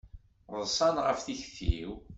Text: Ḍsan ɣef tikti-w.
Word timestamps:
Ḍsan 0.59 0.95
ɣef 1.05 1.19
tikti-w. 1.25 1.91